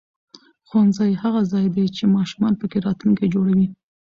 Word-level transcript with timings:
ښوونځی 0.67 1.11
هغه 1.23 1.41
ځای 1.51 1.65
دی 1.75 1.85
چې 1.95 2.03
ماشومان 2.15 2.53
پکې 2.59 2.79
راتلونکی 2.87 3.27
جوړوي 3.33 3.67